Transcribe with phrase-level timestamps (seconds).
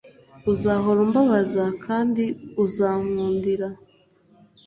[0.51, 2.23] uzahora umbabaza, kandi
[2.63, 3.67] uzankundira